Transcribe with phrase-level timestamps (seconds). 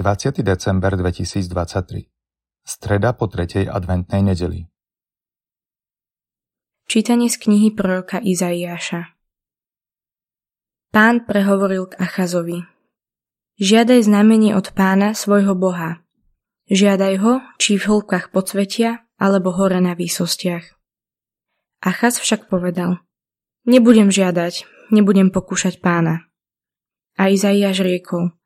[0.00, 0.40] 20.
[0.40, 2.08] december 2023
[2.64, 4.64] Streda po tretej adventnej nedeli
[6.88, 9.12] Čítanie z knihy proroka Izaiáša
[10.88, 12.64] Pán prehovoril k Achazovi.
[13.60, 16.00] Žiadaj znamenie od pána svojho boha.
[16.72, 20.64] Žiadaj ho, či v hĺbkach podsvetia, alebo hore na výsostiach.
[21.84, 23.04] Achaz však povedal.
[23.68, 24.64] Nebudem žiadať,
[24.96, 26.24] nebudem pokúšať pána.
[27.20, 28.39] A Izaiáš riekol.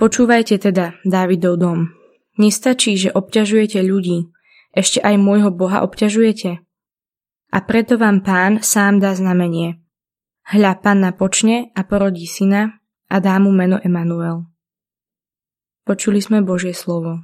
[0.00, 1.92] Počúvajte teda, Dávidov dom.
[2.40, 4.32] Nestačí, že obťažujete ľudí,
[4.72, 6.64] ešte aj môjho Boha obťažujete?
[7.52, 9.84] A preto vám pán sám dá znamenie.
[10.48, 12.80] Hľa panna počne a porodí syna
[13.12, 14.48] a dá mu meno Emanuel.
[15.84, 17.20] Počuli sme Božie slovo.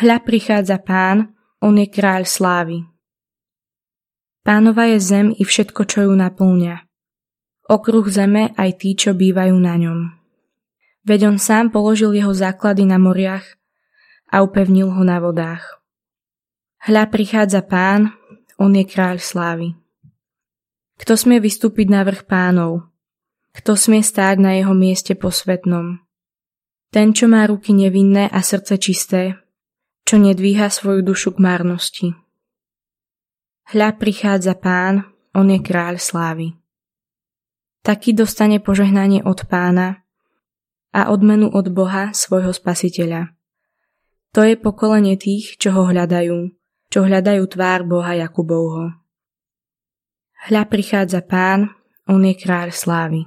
[0.00, 2.88] Hľa prichádza pán, on je kráľ slávy.
[4.46, 6.87] Pánova je zem i všetko, čo ju naplňa
[7.68, 10.00] okruh zeme aj tí, čo bývajú na ňom.
[11.04, 13.44] Veď on sám položil jeho základy na moriach
[14.32, 15.80] a upevnil ho na vodách.
[16.88, 18.16] Hľa prichádza pán,
[18.56, 19.76] on je kráľ slávy.
[20.98, 22.88] Kto smie vystúpiť na vrch pánov?
[23.54, 26.02] Kto smie stáť na jeho mieste posvetnom?
[26.88, 29.36] Ten, čo má ruky nevinné a srdce čisté,
[30.08, 32.08] čo nedvíha svoju dušu k márnosti.
[33.68, 35.04] Hľa prichádza pán,
[35.36, 36.57] on je kráľ slávy
[37.88, 40.04] taký dostane požehnanie od pána
[40.92, 43.32] a odmenu od Boha svojho spasiteľa.
[44.36, 46.52] To je pokolenie tých, čo ho hľadajú,
[46.92, 48.92] čo hľadajú tvár Boha Jakubovho.
[50.52, 51.72] Hľa prichádza pán,
[52.04, 53.24] on je kráľ slávy.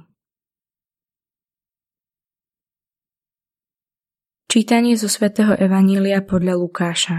[4.46, 7.18] Čítanie zo svätého Evanília podľa Lukáša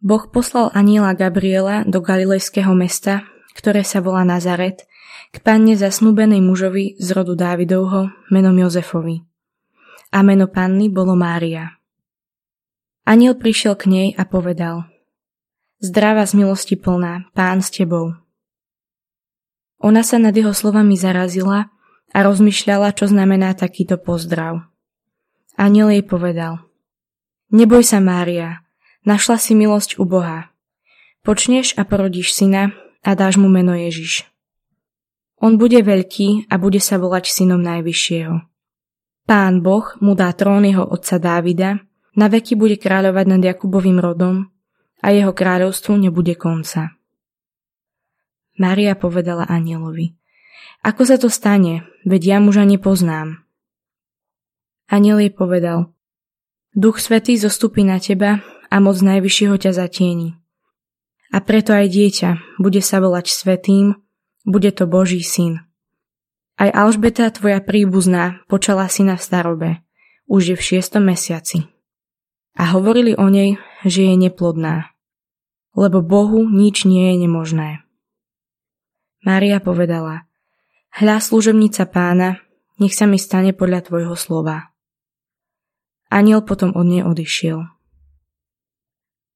[0.00, 3.26] Boh poslal aniela Gabriela do galilejského mesta,
[3.58, 4.86] ktoré sa volá Nazaret,
[5.36, 9.20] k panne zasnúbenej mužovi z rodu Dávidovho menom Jozefovi.
[10.08, 11.76] A meno panny bolo Mária.
[13.04, 14.88] Aniel prišiel k nej a povedal
[15.84, 18.16] Zdravá z milosti plná, pán s tebou.
[19.84, 21.68] Ona sa nad jeho slovami zarazila
[22.16, 24.64] a rozmýšľala, čo znamená takýto pozdrav.
[25.60, 26.64] Aniel jej povedal
[27.52, 28.64] Neboj sa, Mária,
[29.04, 30.48] našla si milosť u Boha.
[31.20, 32.72] Počneš a porodíš syna
[33.04, 34.35] a dáš mu meno Ježiš.
[35.40, 38.36] On bude veľký a bude sa volať synom Najvyššieho.
[39.26, 41.82] Pán Boh mu dá trón jeho otca Dávida,
[42.16, 44.48] na veky bude kráľovať nad Jakubovým rodom
[45.04, 46.96] a jeho kráľovstvu nebude konca.
[48.56, 50.16] Mária povedala anielovi,
[50.80, 53.44] ako sa to stane, veď ja muža nepoznám.
[54.86, 55.92] Aniel jej povedal,
[56.72, 60.38] Duch Svetý zostupí na teba a moc Najvyššieho ťa zatieni.
[61.34, 62.30] A preto aj dieťa
[62.62, 63.98] bude sa volať Svetým
[64.46, 65.66] bude to Boží syn.
[66.56, 69.70] Aj Alžbeta, tvoja príbuzná, počala syna v starobe.
[70.24, 71.68] Už je v šiestom mesiaci.
[72.56, 74.96] A hovorili o nej, že je neplodná.
[75.76, 77.84] Lebo Bohu nič nie je nemožné.
[79.20, 80.24] Mária povedala,
[80.96, 82.40] hľa služobnica pána,
[82.80, 84.72] nech sa mi stane podľa tvojho slova.
[86.08, 87.60] Aniel potom od nej odišiel.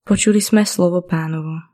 [0.08, 1.69] Počuli sme slovo pánovo.